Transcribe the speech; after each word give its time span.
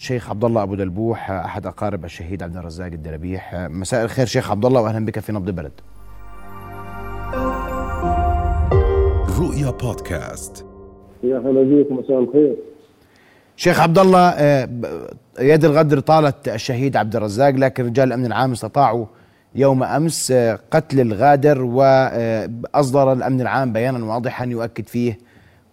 شيخ 0.00 0.30
عبد 0.30 0.44
الله 0.44 0.62
أبو 0.62 0.74
دلبوح 0.74 1.30
أحد 1.30 1.66
أقارب 1.66 2.04
الشهيد 2.04 2.42
عبد 2.42 2.56
الرزاق 2.56 2.86
الدلبيح. 2.86 3.54
مساء 3.54 4.04
الخير 4.04 4.26
شيخ 4.26 4.50
عبد 4.50 4.64
الله 4.64 4.80
واهلا 4.80 5.06
بك 5.06 5.18
في 5.18 5.32
نبض 5.32 5.48
البلد 5.48 5.72
رؤيا 9.40 9.70
بودكاست. 9.70 10.66
يا 11.22 11.38
هلا 11.38 11.62
بيك 11.62 11.92
مساء 11.92 12.18
الخير. 12.18 12.56
شيخ 13.56 13.80
عبد 13.80 13.98
الله 13.98 14.28
آه، 14.28 14.68
يد 15.40 15.64
الغدر 15.64 16.00
طالت 16.00 16.48
الشهيد 16.48 16.96
عبد 16.96 17.16
الرزاق 17.16 17.50
لكن 17.50 17.86
رجال 17.86 18.08
الأمن 18.08 18.26
العام 18.26 18.52
استطاعوا 18.52 19.06
يوم 19.54 19.82
أمس 19.82 20.30
آه، 20.30 20.58
قتل 20.70 21.00
الغادر 21.00 21.62
واصدر 21.62 23.12
الأمن 23.12 23.40
العام 23.40 23.72
بيانا 23.72 24.04
واضحا 24.04 24.44
يؤكد 24.46 24.86
فيه 24.86 25.18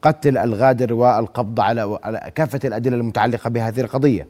قتل 0.06 0.38
الغادر 0.38 0.94
والقبض 0.94 1.60
على 1.60 2.00
على 2.04 2.32
كافة 2.36 2.60
الأدلة 2.66 2.96
المتعلقة 2.96 3.50
بهذه 3.50 3.82
القضية. 3.82 4.28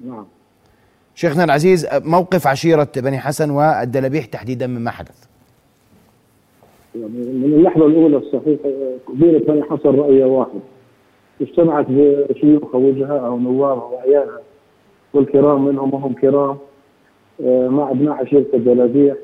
نعم 0.00 0.26
شيخنا 1.14 1.44
العزيز 1.44 1.86
موقف 1.92 2.46
عشيرة 2.46 2.88
بني 2.96 3.18
حسن 3.18 3.50
والدلبيح 3.50 4.24
تحديدا 4.26 4.66
مما 4.66 4.90
حدث. 4.90 5.26
يعني 6.94 7.08
من 7.12 7.44
اللحظة 7.44 7.86
الأولى 7.86 8.16
الصحيح 8.16 8.58
قبيلة 9.06 9.38
بني 9.38 9.62
حصن 9.62 9.88
رأي 9.88 10.24
واحد 10.24 10.60
اجتمعت 11.40 11.86
بشيوخها 11.88 12.78
وجهاءها 12.78 13.28
ونوابها 13.28 13.84
وأعيانها 13.84 14.40
والكرام 15.14 15.64
منهم 15.64 15.94
وهم 15.94 16.12
كرام 16.12 16.58
آه، 17.44 17.68
مع 17.68 17.90
أبناء 17.90 18.14
عشيرة 18.14 18.46
الجلابيع 18.54 19.14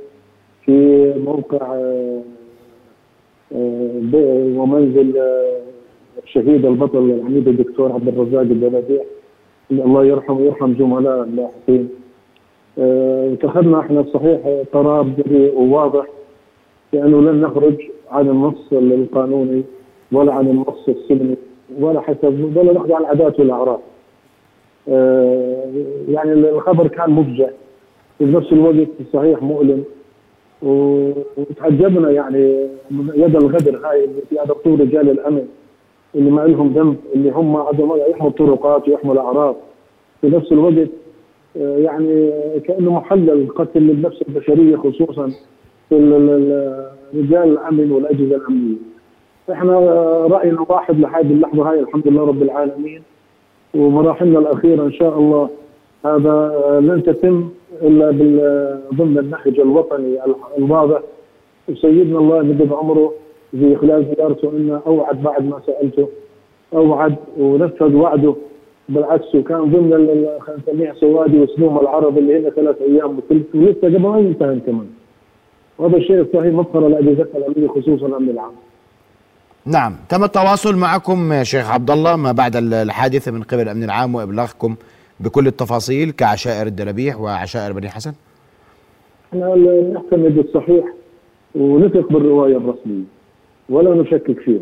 في 0.65 1.15
موقع 1.19 1.75
آه، 1.75 2.21
ومنزل 3.53 5.19
آه، 5.19 5.61
الشهيد 6.25 6.67
البطل 6.67 6.99
العميد 6.99 7.49
الدكتور 7.49 7.93
عبد 7.93 8.09
الرزاق 8.09 8.41
الجلابيع 8.41 9.03
الله 9.71 10.05
يرحمه 10.05 10.39
ويرحم 10.39 10.75
زملاء 10.75 11.23
اللاحقين. 11.23 11.89
آه، 12.79 13.33
اتخذنا 13.33 13.81
إحنا 13.81 14.01
الصحيح 14.01 14.41
قرار 14.73 15.03
جريء 15.19 15.59
وواضح 15.59 16.07
لأنه 16.93 17.21
لن 17.21 17.41
نخرج 17.41 17.75
عن 18.11 18.29
النص 18.29 18.73
القانوني 18.73 19.63
ولا 20.13 20.33
عن 20.33 20.49
النص 20.49 20.89
السلمي 20.89 21.37
ولا 21.81 22.01
حسب 22.01 22.57
ولا 22.57 22.73
نخضع 22.73 22.99
العادات 22.99 23.41
والأعراف. 23.41 23.81
آه، 24.89 25.65
يعني 26.09 26.33
الخبر 26.33 26.87
كان 26.87 27.11
مفجع. 27.11 27.49
نفس 28.21 28.53
الوقت 28.53 28.89
صحيح 29.13 29.43
مؤلم. 29.43 29.85
وتعجبنا 30.63 32.11
يعني 32.11 32.69
يد 33.15 33.37
الغدر 33.37 33.81
هاي 33.87 34.05
اللي 34.05 34.23
في 34.31 34.37
ضبطوا 34.49 34.77
رجال 34.77 35.11
الأمن 35.11 35.47
اللي 36.15 36.31
ما 36.31 36.41
لهم 36.41 36.73
ذنب 36.73 36.97
اللي 37.15 37.31
هم 37.31 37.57
عندهم 37.57 37.93
يحموا 38.11 38.31
الطرقات 38.31 38.89
ويحموا 38.89 39.15
الأعراض. 39.15 39.57
في 40.21 40.29
نفس 40.29 40.53
الوقت 40.53 40.89
آه، 41.57 41.77
يعني 41.79 42.31
كأنه 42.65 42.93
محلل 42.93 43.49
قتل 43.57 43.91
النفس 43.91 44.23
البشرية 44.29 44.77
خصوصا 44.77 45.29
في 45.89 45.97
ال- 45.97 46.13
ال- 46.13 46.31
ال- 46.31 46.91
رجال 47.15 47.43
الأمن 47.53 47.93
والأجهزة 47.93 48.37
الأمنية. 48.37 48.77
إحنا 49.53 49.73
آه، 49.77 50.27
رأينا 50.31 50.67
واحد 50.69 51.01
لحد 51.01 51.31
اللحظة 51.31 51.71
هاي 51.71 51.81
الحمد 51.81 52.09
لله 52.09 52.25
رب 52.25 52.43
العالمين. 52.43 53.03
ومراحلنا 53.75 54.39
الأخيرة 54.39 54.83
إن 54.85 54.93
شاء 54.93 55.19
الله 55.19 55.49
هذا 56.05 56.31
آه، 56.31 56.79
لن 56.81 57.03
تتم. 57.03 57.49
إلا 57.83 58.11
ضمن 58.95 59.19
النهج 59.19 59.61
الوطني 59.61 60.19
الواضح 60.59 61.01
وسيدنا 61.69 62.19
الله 62.19 62.39
يمد 62.39 62.73
عمره 62.73 63.13
في 63.51 63.77
خلال 63.77 64.07
زيارته 64.17 64.51
انه 64.51 64.81
أوعد 64.87 65.23
بعد 65.23 65.45
ما 65.45 65.61
سألته. 65.67 66.09
أوعد 66.75 67.17
ونفذ 67.39 67.95
وعده. 67.95 68.35
بالعكس 68.89 69.35
وكان 69.35 69.65
ضمن 69.65 69.91
خلينا 69.93 70.39
نسميها 70.69 70.95
سوادي 70.95 71.39
وسلوم 71.39 71.79
العرب 71.79 72.19
اللي 72.19 72.39
هنا 72.39 72.51
ثلاث 72.51 72.77
أيام. 72.83 73.19
وثلث 73.19 73.55
ولسه 73.55 73.81
قبل 73.83 73.99
ما 73.99 74.19
ينتهي 74.19 74.61
كمان. 74.61 74.87
وهذا 75.79 75.97
الشيء 75.97 76.21
الصحيح 76.21 76.55
مفخرة 76.55 76.89
لاجهزتنا 76.89 77.37
الامنيه 77.47 77.69
خصوصا 77.69 78.07
الامن 78.07 78.29
العام. 78.31 78.53
نعم 79.67 79.93
تم 80.09 80.25
التواصل 80.25 80.77
معكم 80.77 81.43
شيخ 81.43 81.71
عبد 81.71 81.91
الله 81.91 82.17
ما 82.17 82.33
بعد 82.33 82.57
ال- 82.57 82.75
الحادثة 82.75 83.33
من 83.33 83.43
قبل 83.43 83.61
الامن 83.63 83.85
العام 83.85 84.15
وإبلاغكم. 84.15 84.77
بكل 85.21 85.47
التفاصيل 85.47 86.11
كعشائر 86.11 86.67
الدلبيح 86.67 87.21
وعشائر 87.21 87.73
بني 87.73 87.89
حسن؟ 87.89 88.13
إحنا 89.33 89.55
نعتمد 89.55 90.39
الصحيح 90.39 90.85
ونثق 91.55 92.13
بالرواية 92.13 92.57
الرسمية 92.57 93.05
ولا 93.69 93.95
نشكك 94.03 94.41
فيه 94.41 94.61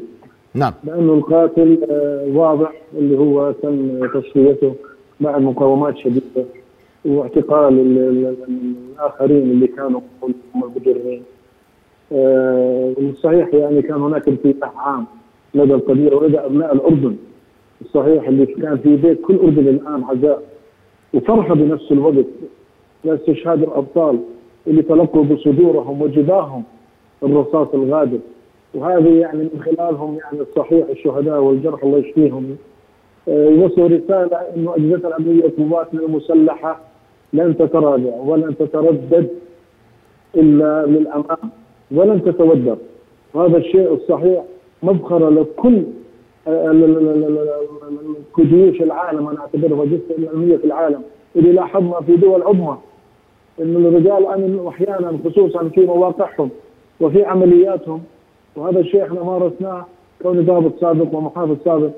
نعم. 0.54 0.72
لأنه 0.84 1.12
القاتل 1.14 1.78
آه، 1.90 2.26
واضح 2.38 2.72
اللي 2.98 3.18
هو 3.18 3.52
تم 3.52 4.06
تصفيته 4.20 4.74
بعد 5.20 5.42
مقاومات 5.42 5.98
شديدة 5.98 6.44
واعتقال 7.04 7.72
ال- 7.78 7.98
ال- 7.98 8.26
ال- 8.48 8.74
الآخرين 8.94 9.42
اللي 9.50 9.66
كانوا 9.66 10.00
هم 10.22 10.34
المجرمين. 10.54 11.22
آه، 12.12 12.94
والصحيح 12.98 13.54
يعني 13.54 13.82
كان 13.82 14.00
هناك 14.00 14.28
انفتاح 14.28 14.72
عام 14.88 15.06
لدى 15.54 15.74
القبيله 15.74 16.16
ولدى 16.16 16.38
أبناء 16.38 16.74
الأردن. 16.74 17.16
الصحيح 17.80 18.28
اللي 18.28 18.46
كان 18.46 18.78
في 18.78 18.96
بيت 18.96 19.20
كل 19.20 19.36
أردن 19.36 19.68
الآن 19.68 20.04
عزاء 20.04 20.42
وفرحه 21.14 21.54
بنفس 21.54 21.92
الوقت. 21.92 22.26
لاستشهاد 23.04 23.62
الأبطال 23.62 24.18
اللي 24.66 24.82
تلقوا 24.82 25.24
بصدورهم 25.24 26.02
وجباههم 26.02 26.62
الرصاص 27.22 27.68
الغادر. 27.74 28.18
وهذه 28.74 29.20
يعني 29.20 29.38
من 29.38 29.60
خلالهم 29.64 30.18
يعني 30.18 30.40
الصحيح 30.40 30.86
الشهداء 30.88 31.40
والجرحى 31.40 31.86
الله 31.86 31.98
يشفيهم. 31.98 32.56
آه، 33.28 33.48
يوصلوا 33.48 33.88
رسالة 33.88 34.36
إنه 34.36 34.74
اجهزتنا 34.74 35.16
الامنيه 35.16 35.42
وقواتنا 35.44 36.00
المسلحة 36.00 36.80
لن 37.32 37.56
تتراجع 37.56 38.14
ولن 38.16 38.56
تتردد 38.56 39.28
إلا 40.36 40.86
للأمام 40.86 41.50
ولن 41.90 42.24
تتودر. 42.24 42.76
وهذا 43.34 43.56
الشيء 43.56 43.94
الصحيح 43.94 44.44
مبخرة 44.82 45.28
لكل 45.30 45.82
آه، 46.48 46.70
ال- 46.70 46.84
ال- 46.84 46.98
ال- 46.98 47.24
ال- 47.24 47.38
ال- 48.38 48.48
جيوش 48.48 48.82
العالم 48.82 49.28
أنا 49.28 49.40
اعتبرها 49.40 49.84
من 49.84 50.00
الامنيه 50.18 50.56
في 50.56 50.64
العالم 50.64 51.02
اللي 51.36 51.52
لاحظنا 51.52 52.00
في 52.00 52.16
دول 52.16 52.42
عظمى 52.42 52.78
إن 53.60 53.76
الرجال 53.76 54.26
امن 54.26 54.64
أحيانا 54.68 55.18
خصوصا 55.24 55.68
في 55.68 55.80
مواقعهم 55.86 56.50
وفي 57.00 57.24
عملياتهم 57.24 58.02
وهذا 58.56 58.80
الشيء 58.80 59.02
إحنا 59.02 59.22
مارسناه 59.22 59.86
كوني 60.22 60.42
ضابط 60.42 60.72
سابق 60.80 61.14
ومحافظ 61.14 61.56
سابق 61.64 61.90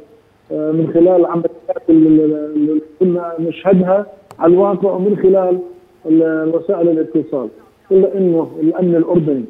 آه، 0.53 0.72
من 0.72 0.91
خلال 0.94 1.27
عمليات 1.27 1.91
اللي 1.91 2.81
كنا 3.00 3.34
نشهدها 3.39 4.06
على 4.39 4.53
الواقع 4.53 4.91
ومن 4.93 5.16
خلال 5.16 5.59
ال- 6.06 6.53
وسائل 6.55 6.89
الاتصال. 6.89 7.49
إلا 7.93 8.15
إنه 8.19 8.50
الأمن 8.60 8.94
الأردني 8.94 9.44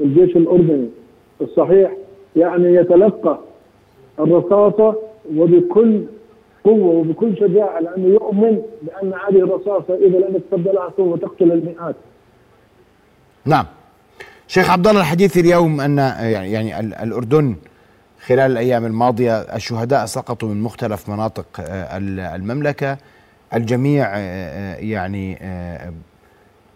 الجيش 0.00 0.36
الأردني 0.36 0.88
الصحيح 1.40 1.96
يعني 2.36 2.74
يتلقى 2.74 3.38
الرصاصة 4.18 4.96
وبكل 5.36 6.04
قوة 6.64 6.94
وبكل 6.94 7.36
شجاعة 7.36 7.80
لأنه 7.80 8.06
يؤمن 8.08 8.62
بأن 8.82 9.12
هذه 9.28 9.38
الرصاصة 9.42 9.94
إذا 9.94 10.18
لم 10.18 10.36
يتقبلها 10.36 10.92
سوف 10.96 11.20
تقتل 11.20 11.52
المئات. 11.52 11.96
نعم. 13.44 13.64
شيخ 14.48 14.70
عبد 14.70 14.86
الله 14.86 15.00
الحديث 15.00 15.36
اليوم 15.38 15.80
أن 15.80 15.98
يعني 15.98 16.52
يعني 16.52 16.80
ال- 16.80 16.94
الأردن 16.94 17.56
خلال 18.26 18.52
الأيام 18.52 18.84
الماضية 18.84 19.38
الشهداء 19.40 20.06
سقطوا 20.06 20.48
من 20.48 20.62
مختلف 20.62 21.08
مناطق 21.08 21.46
آه، 21.60 21.96
ال- 21.98 22.20
المملكة. 22.20 22.98
الجميع 23.54 24.06
آه، 24.06 24.18
آه، 24.18 24.76
يعني 24.76 25.38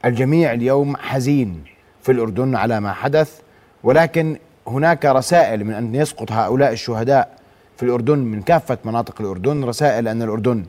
الجميع 0.05 0.53
اليوم 0.53 0.97
حزين 0.97 1.65
في 2.03 2.13
الأردن 2.13 2.55
على 2.57 2.81
ما 2.81 2.93
حدث 2.93 3.41
ولكن 3.85 4.37
هناك 4.71 5.07
رسائل 5.07 5.65
من 5.65 5.73
أن 5.73 5.95
يسقط 5.95 6.33
هؤلاء 6.33 6.73
الشهداء 6.73 7.37
في 7.77 7.83
الأردن 7.83 8.19
من 8.19 8.43
كافة 8.43 8.79
مناطق 8.85 9.21
الأردن. 9.21 9.65
رسائل 9.65 10.09
أن 10.09 10.23
الأردن 10.23 10.65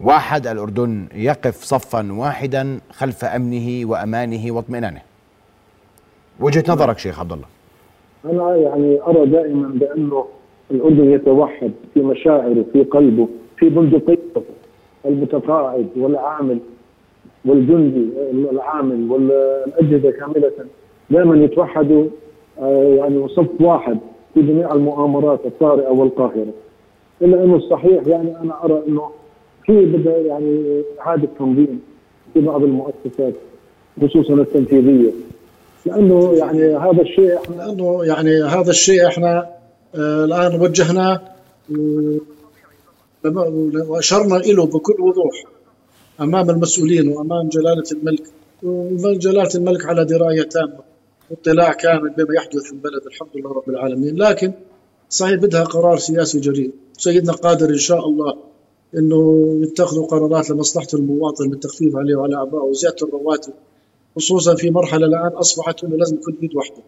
واحد 0.00 0.46
الأردن 0.46 1.06
يقف 1.14 1.62
صفا 1.62 2.12
واحدا 2.12 2.80
خلف 2.90 3.24
أمنه 3.24 3.90
وأمانه 3.90 4.52
واطمئنانه. 4.52 5.00
وجهة 6.40 6.64
نظرك 6.68 6.98
شيخ 6.98 7.20
عبد 7.20 7.32
الله 7.32 7.46
أنا 8.24 8.56
يعني 8.56 9.00
أرى 9.02 9.26
دائما 9.26 9.68
بانه 9.68 10.24
الأردن 10.70 11.10
يتوحد 11.10 11.72
في 11.94 12.00
مشاعره 12.00 12.64
في 12.72 12.82
قلبه 12.82 13.28
في 13.56 13.68
بندقيته 13.68 14.42
المتقاعد 15.04 15.88
والعامل 15.96 16.58
والجندي 17.44 18.08
العامل 18.52 19.10
والأجهزة 19.10 20.10
كاملة. 20.10 20.52
دائما 21.10 21.44
يتوحدوا 21.44 22.04
يعني 22.96 23.28
صف 23.28 23.60
واحد 23.60 23.98
في 24.34 24.42
جميع 24.42 24.74
المؤامرات 24.74 25.40
الطارئة 25.46 25.90
والقاهرة. 25.90 26.52
إلا 27.22 27.44
إنه 27.44 27.56
الصحيح 27.56 28.06
يعني 28.06 28.38
أنا 28.40 28.64
أرى 28.64 28.82
إنه 28.88 29.10
في 29.66 29.84
بدأ 29.84 30.18
يعني 30.18 30.82
إعادة 31.00 31.28
تنظيم 31.38 31.80
في 32.34 32.40
بعض 32.40 32.62
المؤسسات 32.62 33.34
خصوصا 34.02 34.34
التنفيذية. 34.34 35.10
لأنه 35.86 36.32
يعني 36.32 36.76
هذا 36.76 37.02
الشيء 37.02 37.36
إحنا 37.36 37.54
لأنه 37.54 38.04
يعني 38.04 38.42
هذا 38.42 38.70
الشيء 38.70 39.06
إحنا 39.06 39.48
آه، 39.94 40.24
الآن 40.24 40.60
وجهناه 40.60 41.20
وأشرنا 43.88 44.34
له 44.34 44.66
بكل 44.66 45.00
وضوح 45.00 45.44
أمام 46.20 46.50
المسؤولين 46.50 47.08
وأمام 47.08 47.48
جلالة 47.48 47.84
الملك. 47.92 48.22
وجلاله 48.62 49.48
الملك 49.54 49.86
على 49.86 50.04
دراية 50.04 50.42
تامة. 50.42 50.93
واطلاع 51.34 51.72
كامل 51.72 52.10
بما 52.10 52.34
يحدث 52.36 52.62
في 52.62 52.72
البلد 52.72 53.06
الحمد 53.06 53.28
لله 53.34 53.52
رب 53.52 53.68
العالمين. 53.70 54.16
لكن 54.16 54.52
صحيح 55.10 55.34
بدها 55.34 55.64
قرار 55.64 55.98
سياسي 55.98 56.40
جريء 56.40 56.70
سيدنا 56.98 57.32
قادر 57.32 57.68
إن 57.68 57.78
شاء 57.78 58.06
الله 58.08 58.36
إنه 58.96 59.50
يتخذوا 59.62 60.06
قرارات 60.06 60.50
لمصلحة 60.50 60.86
المواطن 60.94 61.50
بالتخفيف 61.50 61.96
عليه 61.96 62.16
وعلى 62.16 62.42
أبائه 62.42 62.62
وزيادة 62.62 62.96
الرواتب 63.06 63.52
خصوصا 64.16 64.54
في 64.54 64.70
مرحلة 64.70 65.06
الآن 65.06 65.26
أصبحت 65.26 65.84
إنه 65.84 65.96
لازم 65.96 66.16
يكون 66.16 66.38
إيد 66.42 66.54
واحدة. 66.56 66.82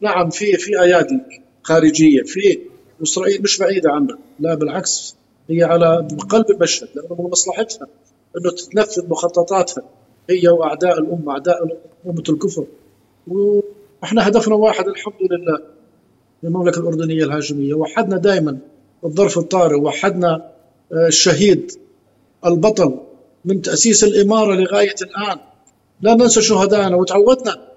نعم 0.00 0.30
في 0.30 0.52
في 0.52 0.80
أيادي 0.80 1.20
خارجية 1.62 2.22
في 2.22 2.58
واسرائيل 3.00 3.42
مش 3.42 3.58
بعيدة 3.58 3.90
عنا 3.92 4.18
لا 4.40 4.54
بالعكس 4.54 5.16
هي 5.50 5.62
على 5.62 6.08
قلب 6.28 6.50
المشهد 6.50 6.88
لأنه 6.94 7.22
من 7.22 7.30
مصلحتها 7.30 7.86
إنه 8.36 8.50
تتنفذ 8.50 9.08
مخططاتها 9.08 9.82
هي 10.30 10.48
وأعداء 10.48 10.98
الأمة 10.98 11.32
أعداء 11.32 11.78
أمة 12.06 12.22
الكفر. 12.28 12.66
وإحنا 14.02 14.28
هدفنا 14.28 14.54
واحد 14.54 14.88
الحمد 14.88 15.14
لله 15.30 15.58
المملكة 16.44 16.78
الأردنية 16.78 17.24
الهاشميه 17.24 17.74
وحدنا 17.74 18.16
دائما 18.16 18.58
الظرف 19.04 19.38
الطارئ 19.38 19.76
وحدنا 19.80 20.50
آه، 20.92 21.06
الشهيد 21.06 21.72
البطل 22.46 23.00
من 23.44 23.62
تأسيس 23.62 24.04
الإمارة 24.04 24.54
لغاية 24.54 24.94
الآن. 25.02 25.38
لا 26.00 26.14
ننسى 26.14 26.42
شهدائنا 26.42 26.96
وتعودنا 26.96 27.68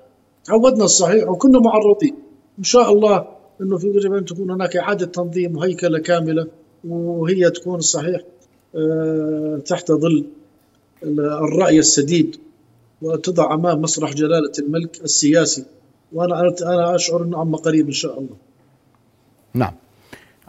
تعودنا 0.45 0.83
الصحيح 0.83 1.29
وكنا 1.29 1.59
معرضين. 1.59 2.15
إن 2.59 2.63
شاء 2.63 2.91
الله 2.94 3.27
إنه 3.62 3.77
في 3.77 3.88
يجب 3.88 4.13
أن 4.13 4.25
تكون 4.25 4.51
هناك 4.51 4.77
إعادة 4.77 5.06
تنظيم 5.06 5.57
وهيكلة 5.57 6.00
كاملة 6.00 6.47
وهي 6.88 7.50
تكون 7.50 7.75
الصحيح 7.79 8.21
آه، 8.75 9.62
تحت 9.65 9.91
ظل 9.91 10.25
الرأي 11.03 11.79
السديد 11.79 12.35
وتضع 13.01 13.53
أمام 13.53 13.81
مسرح 13.81 14.13
جلالة 14.13 14.51
الملك 14.59 15.01
السياسي. 15.03 15.65
وأنا 16.13 16.54
أنا 16.62 16.96
أشعر 16.96 17.24
إنه 17.24 17.40
عما 17.40 17.58
قريب 17.58 17.86
إن 17.88 17.92
شاء 17.94 18.19
الله. 18.19 18.36
نعم. 19.54 19.74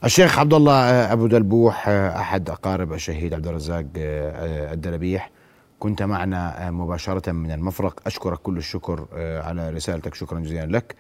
الشيخ 0.05 0.39
عبد 0.39 0.55
الله 0.55 1.13
أبو 1.13 1.27
دلبوح 1.27 1.89
أحد 1.89 2.51
أقارب 2.51 2.93
الشهيد 2.93 3.35
عبد 3.35 3.47
الرزاق 3.47 3.87
الدلبيح 3.97 5.31
كنت 5.79 6.03
معنا 6.03 6.71
مباشرة 6.71 7.33
من 7.33 7.51
المفرق 7.53 8.01
أشكرك 8.07 8.39
كل 8.39 8.57
الشكر 8.57 9.07
على 9.45 9.71
رسالتك 9.71 10.15
شكرا 10.15 10.41
جزيلا 10.41 10.67
لك. 10.67 10.95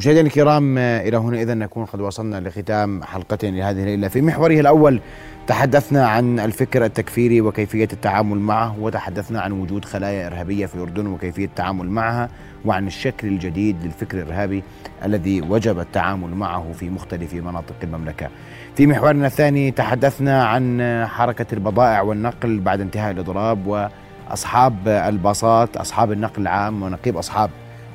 مشاهدينا 0.00 0.26
الكرام 0.26 0.78
إلى 0.78 1.16
هنا 1.16 1.42
اذا 1.42 1.54
نكون 1.54 1.84
قد 1.84 2.00
وصلنا 2.00 2.40
لختام 2.40 3.02
حلقتنا 3.02 3.50
لهذه 3.50 3.80
الليلة 3.80 4.08
في 4.08 4.22
محوره 4.22 4.60
الأول 4.60 5.00
تحدثنا 5.46 6.06
عن 6.06 6.40
الفكر 6.40 6.84
التكفيري 6.84 7.40
وكيفية 7.40 7.88
التعامل 7.92 8.38
معه 8.38 8.76
وتحدثنا 8.80 9.40
عن 9.40 9.52
وجود 9.52 9.84
خلايا 9.84 10.26
إرهابية 10.26 10.66
في 10.66 10.74
الأردن 10.74 11.06
وكيفية 11.06 11.44
التعامل 11.44 11.90
معها 11.90 12.28
وعن 12.64 12.86
الشكل 12.86 13.28
الجديد 13.28 13.84
للفكر 13.84 14.18
الإرهابي 14.18 14.62
الذي 15.04 15.42
وجب 15.42 15.80
التعامل 15.80 16.34
معه 16.34 16.72
في 16.72 16.90
مختلف 16.90 17.34
مناطق 17.34 17.76
المملكة. 17.82 18.28
في 18.76 18.86
محورنا 18.86 19.26
الثاني 19.26 19.70
تحدثنا 19.70 20.44
عن 20.44 20.80
حركة 21.06 21.46
البضائع 21.52 22.00
والنقل 22.00 22.60
بعد 22.60 22.80
انتهاء 22.80 23.10
الإضراب 23.10 23.90
وأصحاب 24.28 24.88
الباصات 24.88 25.76
أصحاب 25.76 26.12
النقل 26.12 26.42
العام 26.42 26.82
ونقيب 26.82 27.16
أصحاب 27.16 27.50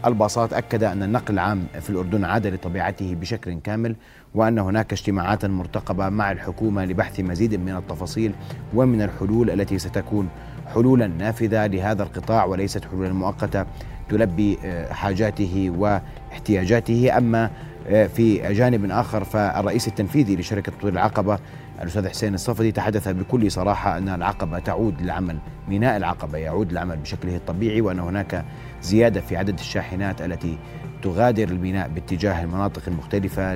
الباصات 0.06 0.54
أكد 0.54 0.84
أن 0.84 1.04
النقل 1.04 1.34
العام 1.34 1.63
في 1.81 1.90
الأردن 1.90 2.25
عاد 2.25 2.48
لطبيعته 2.48 3.16
بشكل 3.16 3.60
كامل 3.60 3.96
وأن 4.36 4.60
هناك 4.60 4.94
اجتماعات 4.94 5.46
مرتقبة 5.46 6.10
مع 6.10 6.31
الحكومة 6.31 6.86
لبحث 6.86 7.19
مزيد 7.19 7.56
من 7.56 7.75
التفاصيل 7.75 8.34
ومن 8.74 9.02
الحلول 9.02 9.50
التي 9.50 9.80
ستكون 9.80 10.30
حلولا 10.74 11.07
نافذة 11.07 11.68
لهذا 11.68 12.04
القطاع 12.04 12.46
وليست 12.46 12.86
حلولا 12.86 13.13
مؤقتة 13.13 13.66
تلبي 14.10 14.57
آه، 14.66 14.94
حاجاته 14.94 15.74
واحتياجاته. 15.78 17.18
أما 17.18 17.51
في 17.90 18.54
جانب 18.54 18.92
آخر 18.92 19.24
فالرئيس 19.24 19.88
التنفيذي 19.88 20.36
لشركة 20.36 20.72
طول 20.82 20.92
العقبة 20.92 21.40
الأستاذ 21.82 22.10
حسين 22.10 22.34
الصفدي 22.34 22.72
تحدث 22.72 23.08
بكل 23.08 23.52
صراحة 23.52 23.98
أن 23.98 24.10
العقبة 24.10 24.60
تعود 24.60 25.02
للعمل 25.02 25.38
ميناء 25.68 25.98
العقبة 25.98 26.38
يعود 26.38 26.72
للعمل 26.72 26.98
بشكله 26.98 27.36
الطبيعي 27.36 27.82
وأن 27.82 28.00
هناك 28.00 28.46
زيادة 28.82 29.22
في 29.22 29.38
عدد 29.38 29.60
الشاحنات 29.60 30.22
التي 30.22 30.58
تغادر 31.02 31.48
الميناء 31.50 31.88
باتجاه 31.88 32.44
المناطق 32.44 32.82
المختلفة 32.88 33.54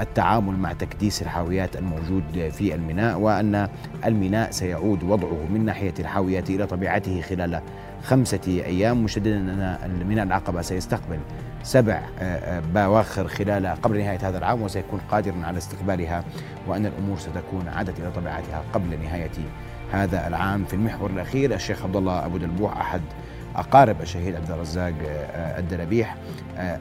للتعامل 0.00 0.58
مع 0.58 0.72
تكديس 0.72 1.22
الحاويات 1.22 1.76
الموجود 1.76 2.50
في 2.52 2.74
الميناء 2.74 3.18
وأن 3.18 3.68
الميناء 4.06 4.50
سيعود 4.50 5.02
وضعه 5.02 5.46
من 5.50 5.64
ناحية 5.64 5.94
الحاويات 5.98 6.50
إلى 6.50 6.66
طبيعته 6.66 7.20
خلال 7.20 7.60
خمسة 8.02 8.40
أيام 8.46 9.04
مشددا 9.04 9.36
أن 9.36 10.00
الميناء 10.00 10.24
العقبة 10.24 10.62
سيستقبل 10.62 11.18
سبع 11.62 12.00
آه، 12.18 12.22
آه، 12.22 12.62
بواخر 12.74 13.28
خلال 13.28 13.66
قبل 13.66 13.98
نهاية 13.98 14.28
هذا 14.28 14.38
العام 14.38 14.62
وسيكون 14.62 15.00
قادرا 15.10 15.44
على 15.44 15.58
استقبالها 15.58 16.24
وأن 16.66 16.86
الأمور 16.86 17.18
ستكون 17.18 17.68
عادت 17.68 18.00
إلى 18.00 18.10
طبيعتها 18.10 18.62
قبل 18.72 18.98
نهاية 19.02 19.30
هذا 19.92 20.26
العام. 20.26 20.64
في 20.64 20.74
المحور 20.74 21.10
الأخير 21.10 21.54
الشيخ 21.54 21.82
عبد 21.82 21.96
الله 21.96 22.26
أبو 22.26 22.36
دلبوح 22.36 22.80
أحد 22.80 23.00
أقارب 23.56 24.00
الشهيد 24.00 24.34
عبد 24.34 24.50
الرزاق 24.50 24.92
آه، 25.08 25.58
الدلبيح 25.58 26.16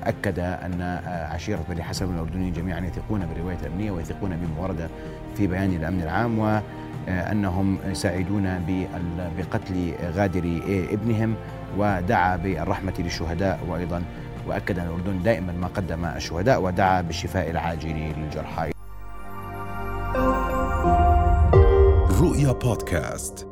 أكد 0.03 0.39
أن 0.39 1.01
عشيرة 1.31 1.59
بني 1.69 1.83
حسن 1.83 2.13
الأردنيين 2.13 2.53
جميعا 2.53 2.79
يثقون 2.79 3.25
بالرواية 3.25 3.57
الأمنية 3.61 3.91
ويثقون 3.91 4.29
بما 4.29 4.63
ورد 4.63 4.89
في 5.37 5.47
بيان 5.47 5.73
الأمن 5.75 6.01
العام 6.01 6.39
و 6.39 6.59
أنهم 7.07 7.77
يساعدون 7.87 8.65
بقتل 9.37 9.93
غادر 10.15 10.61
ابنهم 10.91 11.35
ودعا 11.77 12.35
بالرحمة 12.37 12.93
للشهداء 12.99 13.59
وأيضا 13.67 14.03
وأكد 14.47 14.79
أن 14.79 14.85
الأردن 14.85 15.23
دائما 15.23 15.53
ما 15.53 15.67
قدم 15.67 16.05
الشهداء 16.05 16.61
ودعا 16.61 17.01
بالشفاء 17.01 17.49
العاجل 17.49 18.13
للجرحى. 18.17 18.71
رؤيا 22.21 22.51
بودكاست. 22.51 23.48